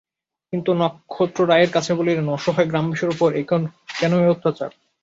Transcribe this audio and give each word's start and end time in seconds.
তিনি 0.53 0.71
নক্ষত্ররায়ের 0.81 1.71
কাছে 1.71 1.91
বলিলেন, 1.93 2.27
অসহায় 2.29 2.69
গ্রামবাসীদের 2.69 3.13
উপরে 3.15 3.37
কেন 3.99 4.11
এ 4.19 4.31
অত্যাচার! 4.33 4.71